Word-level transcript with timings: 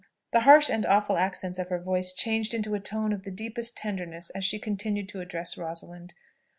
The 0.31 0.39
harsh 0.39 0.67
and 0.67 0.83
awful 0.83 1.15
accents 1.15 1.59
of 1.59 1.69
her 1.69 1.77
voice 1.77 2.11
changed 2.11 2.55
into 2.55 2.73
a 2.73 2.79
tone 2.79 3.13
of 3.13 3.21
the 3.21 3.29
deepest 3.29 3.77
tenderness 3.77 4.31
as 4.31 4.43
she 4.43 4.57
continued 4.57 5.07
to 5.09 5.19
address 5.21 5.59
Rosalind. 5.59 6.15